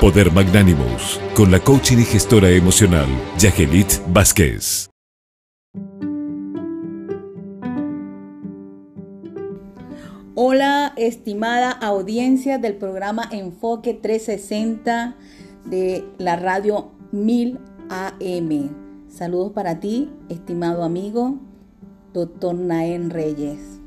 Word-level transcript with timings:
Poder 0.00 0.32
Magnánimos, 0.32 1.20
con 1.34 1.50
la 1.50 1.60
coaching 1.60 1.98
y 1.98 2.04
gestora 2.04 2.48
emocional, 2.48 3.06
Yagelit 3.38 3.86
Vázquez. 4.08 4.88
Hola, 10.34 10.94
estimada 10.96 11.70
audiencia 11.70 12.56
del 12.56 12.76
programa 12.76 13.28
Enfoque 13.30 13.92
360 13.92 15.16
de 15.66 16.06
la 16.16 16.36
radio 16.36 16.92
1000 17.12 17.58
AM. 17.90 18.70
Saludos 19.10 19.52
para 19.52 19.80
ti, 19.80 20.08
estimado 20.30 20.82
amigo, 20.82 21.38
doctor 22.14 22.54
Naén 22.54 23.10
Reyes. 23.10 23.79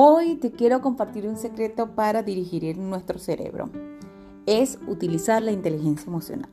Hoy 0.00 0.36
te 0.36 0.52
quiero 0.52 0.80
compartir 0.80 1.26
un 1.26 1.36
secreto 1.36 1.96
para 1.96 2.22
dirigir 2.22 2.78
nuestro 2.78 3.18
cerebro. 3.18 3.68
Es 4.46 4.78
utilizar 4.86 5.42
la 5.42 5.50
inteligencia 5.50 6.06
emocional. 6.06 6.50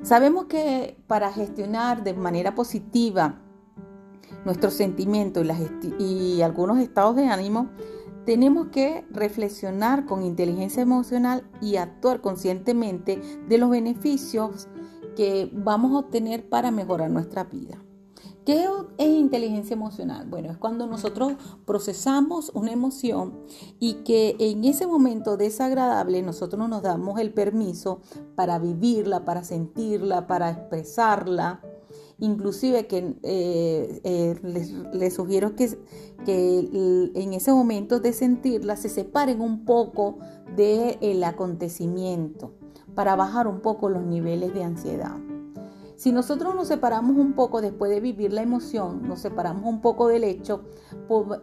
Sabemos 0.00 0.46
que 0.46 0.96
para 1.06 1.30
gestionar 1.30 2.02
de 2.02 2.14
manera 2.14 2.54
positiva 2.54 3.42
nuestros 4.46 4.72
sentimientos 4.72 5.46
y, 5.98 6.40
algunos 6.40 6.78
estados 6.78 7.14
de 7.14 7.26
ánimo, 7.26 7.68
tenemos 8.24 8.68
que 8.68 9.04
reflexionar 9.10 10.06
con 10.06 10.22
inteligencia 10.22 10.82
emocional 10.82 11.46
y 11.60 11.76
actuar 11.76 12.22
conscientemente 12.22 13.20
de 13.50 13.58
los 13.58 13.68
beneficios 13.68 14.68
que 15.14 15.50
vamos 15.52 15.92
a 15.92 15.98
obtener 15.98 16.48
para 16.48 16.70
mejorar 16.70 17.10
nuestra 17.10 17.44
vida. 17.44 17.83
¿Qué 18.44 18.68
es 18.98 19.08
inteligencia 19.08 19.72
emocional? 19.72 20.26
Bueno, 20.28 20.50
es 20.50 20.58
cuando 20.58 20.86
nosotros 20.86 21.32
procesamos 21.64 22.50
una 22.52 22.72
emoción 22.72 23.38
y 23.80 23.94
que 24.04 24.36
en 24.38 24.64
ese 24.64 24.86
momento 24.86 25.38
desagradable 25.38 26.20
nosotros 26.20 26.68
nos 26.68 26.82
damos 26.82 27.18
el 27.20 27.32
permiso 27.32 28.00
para 28.34 28.58
vivirla, 28.58 29.24
para 29.24 29.44
sentirla, 29.44 30.26
para 30.26 30.50
expresarla. 30.50 31.62
Inclusive 32.18 32.86
que 32.86 33.16
eh, 33.22 34.00
eh, 34.04 34.38
les, 34.92 35.14
sugiero 35.14 35.54
que, 35.56 35.78
en 36.26 37.32
ese 37.32 37.50
momento 37.50 37.98
de 37.98 38.12
sentirla 38.12 38.76
se 38.76 38.90
separen 38.90 39.40
un 39.40 39.64
poco 39.64 40.18
del 40.54 41.24
acontecimiento 41.24 42.52
para 42.94 43.16
bajar 43.16 43.48
un 43.48 43.60
poco 43.60 43.88
los 43.88 44.02
niveles 44.02 44.52
de 44.52 44.64
ansiedad. 44.64 45.16
Si 45.96 46.10
nosotros 46.10 46.54
nos 46.54 46.68
separamos 46.68 47.16
un 47.16 47.34
poco 47.34 47.60
después 47.60 47.90
de 47.90 48.00
vivir 48.00 48.32
la 48.32 48.42
emoción, 48.42 49.06
nos 49.06 49.20
separamos 49.20 49.64
un 49.64 49.80
poco 49.80 50.08
del 50.08 50.24
hecho, 50.24 50.62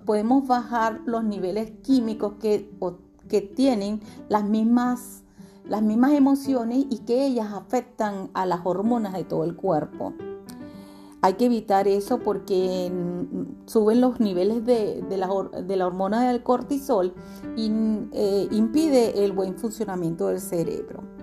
podemos 0.05 0.45
bajar 0.45 1.01
los 1.05 1.23
niveles 1.23 1.71
químicos 1.83 2.33
que, 2.39 2.69
tienen 3.55 4.01
las 4.27 4.43
mismas, 4.43 5.23
las 5.63 5.81
mismas 5.81 6.11
emociones 6.11 6.85
y 6.89 6.99
que 6.99 7.25
ellas 7.25 7.53
afectan 7.53 8.29
a 8.33 8.45
las 8.45 8.59
hormonas 8.65 9.13
de 9.13 9.23
todo 9.23 9.45
el 9.45 9.55
cuerpo. 9.55 10.13
Hay 11.21 11.35
que 11.35 11.45
evitar 11.45 11.87
eso 11.87 12.19
porque 12.19 12.91
suben 13.67 14.01
los 14.01 14.19
niveles 14.19 14.65
de, 14.65 15.01
la, 15.17 15.31
hormona 15.85 16.27
del 16.27 16.43
cortisol 16.43 17.13
y 17.55 17.71
eh, 18.11 18.47
impide 18.51 19.23
el 19.23 19.31
buen 19.31 19.55
funcionamiento 19.55 20.27
del 20.27 20.41
cerebro. 20.41 21.20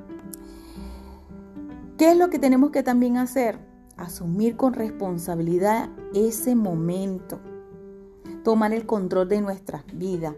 ¿Qué 1.98 2.12
es 2.12 2.16
lo 2.16 2.30
que 2.30 2.38
tenemos 2.38 2.70
que 2.70 2.84
también 2.84 3.16
hacer? 3.16 3.58
Asumir 3.96 4.56
con 4.56 4.72
responsabilidad 4.72 5.90
ese 6.14 6.54
momento, 6.54 7.40
tomar 8.44 8.72
el 8.72 8.86
control 8.86 9.28
de 9.28 9.40
nuestra 9.40 9.84
vida. 9.92 10.36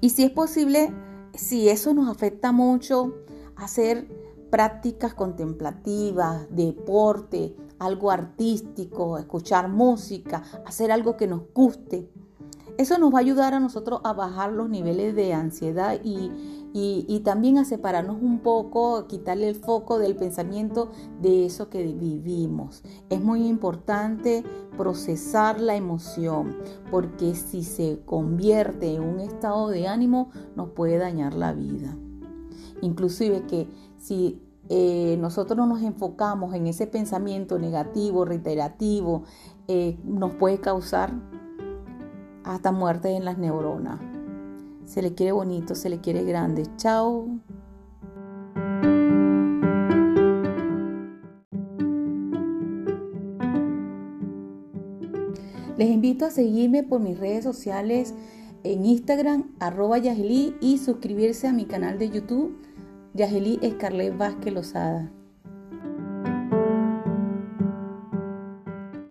Y 0.00 0.08
si 0.08 0.24
es 0.24 0.30
posible, 0.30 0.90
si 1.34 1.68
eso 1.68 1.92
nos 1.92 2.08
afecta 2.08 2.50
mucho, 2.50 3.14
hacer 3.56 4.08
prácticas 4.50 5.12
contemplativas, 5.12 6.46
deporte, 6.48 7.54
algo 7.78 8.10
artístico, 8.10 9.18
escuchar 9.18 9.68
música, 9.68 10.44
hacer 10.64 10.92
algo 10.92 11.18
que 11.18 11.26
nos 11.26 11.42
guste. 11.52 12.08
Eso 12.78 12.98
nos 12.98 13.12
va 13.12 13.18
a 13.18 13.20
ayudar 13.20 13.54
a 13.54 13.60
nosotros 13.60 14.00
a 14.04 14.12
bajar 14.12 14.52
los 14.52 14.68
niveles 14.68 15.14
de 15.14 15.34
ansiedad 15.34 16.00
y, 16.02 16.30
y, 16.74 17.20
también 17.20 17.58
a 17.58 17.64
separarnos 17.64 18.16
un 18.22 18.38
poco, 18.38 19.06
quitarle 19.06 19.48
el 19.48 19.56
foco 19.56 19.98
del 19.98 20.16
pensamiento 20.16 20.90
de 21.20 21.44
eso 21.44 21.68
que 21.68 21.82
vivimos. 21.84 22.82
Es 23.10 23.20
muy 23.20 23.46
importante 23.46 24.42
procesar 24.76 25.60
la 25.60 25.76
emoción, 25.76 26.56
porque 26.90 27.34
si 27.34 27.62
se 27.62 28.00
convierte 28.06 28.94
en 28.94 29.02
un 29.02 29.20
estado 29.20 29.68
de 29.68 29.86
ánimo, 29.86 30.30
nos 30.56 30.70
puede 30.70 30.96
dañar 30.96 31.34
la 31.34 31.52
vida. 31.52 31.96
Inclusive 32.80 33.46
que 33.46 33.68
si 33.98 34.40
eh, 34.68 35.18
nosotros 35.20 35.56
no 35.56 35.66
nos 35.66 35.82
enfocamos 35.82 36.54
en 36.54 36.66
ese 36.66 36.86
pensamiento 36.86 37.58
negativo, 37.58 38.24
reiterativo, 38.24 39.24
eh, 39.68 39.98
nos 40.04 40.32
puede 40.32 40.58
causar 40.58 41.12
hasta 42.44 42.72
muerte 42.72 43.10
en 43.10 43.24
las 43.24 43.38
neuronas. 43.38 44.00
Se 44.84 45.02
le 45.02 45.14
quiere 45.14 45.32
bonito, 45.32 45.74
se 45.74 45.88
le 45.88 46.00
quiere 46.00 46.24
grande. 46.24 46.64
Chao. 46.76 47.28
Les 55.76 55.90
invito 55.90 56.26
a 56.26 56.30
seguirme 56.30 56.82
por 56.82 57.00
mis 57.00 57.18
redes 57.18 57.42
sociales 57.42 58.14
en 58.62 58.84
Instagram, 58.84 59.54
arroba 59.58 59.98
Yageli, 59.98 60.54
y 60.60 60.78
suscribirse 60.78 61.48
a 61.48 61.52
mi 61.52 61.64
canal 61.64 61.98
de 61.98 62.10
YouTube, 62.10 62.56
Yageli 63.14 63.58
Escarlet 63.62 64.16
Vázquez 64.16 64.52
Lozada. 64.52 65.10